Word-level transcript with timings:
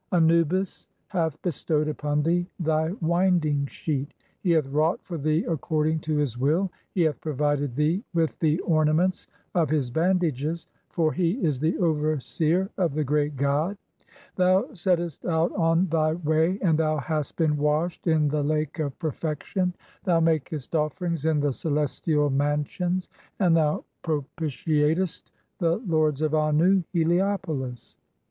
Anubis 0.11 0.87
hath 1.09 1.39
bestowed 1.43 1.87
upon 1.87 2.23
thee 2.23 2.47
thy 2.59 2.89
winding 3.01 3.67
sheet, 3.67 4.15
"he 4.39 4.49
hath 4.49 4.63
(40) 4.63 4.75
wrought 4.75 4.99
[for 5.03 5.19
thee] 5.19 5.43
according 5.47 5.99
to 5.99 6.15
his 6.17 6.39
will, 6.39 6.71
he 6.95 7.01
"hath 7.01 7.21
provided 7.21 7.75
thee 7.75 8.03
with 8.11 8.39
the 8.39 8.59
ornaments 8.61 9.27
of 9.53 9.69
his 9.69 9.91
bandages, 9.91 10.65
for 10.89 11.13
"he 11.13 11.33
is 11.33 11.59
the 11.59 11.77
overseer 11.77 12.71
of 12.79 12.95
the 12.95 13.03
great 13.03 13.35
god. 13.37 13.77
Thou 14.37 14.73
settest 14.73 15.23
out 15.27 15.51
on 15.55 15.85
thy 15.85 16.15
320 16.15 16.15
THE 16.15 16.15
CHAPTERS 16.15 16.39
OF 16.39 16.45
COMING 16.47 16.47
FORTH 16.47 16.47
BY 16.47 16.49
DAY. 16.49 16.55
"way 16.55 16.59
and 16.71 16.79
thou 16.79 16.97
hast 16.97 17.35
been 17.35 17.57
washed 17.57 18.07
in 18.07 18.27
the 18.29 18.43
Lake 18.43 18.79
of 18.79 18.97
Perfection; 18.97 19.75
"thou 20.03 20.19
makest 20.19 20.75
offerings 20.75 21.25
in 21.25 21.39
the 21.41 21.53
celestial 21.53 22.31
mansions, 22.31 23.07
and 23.37 23.55
thou 23.55 23.85
pro 24.01 24.25
"pitiatest 24.35 25.29
(41) 25.59 25.59
the 25.87 25.93
lords 25.93 26.23
of 26.23 26.31
Annu 26.31 26.83
(Heliopolis). 26.91 27.97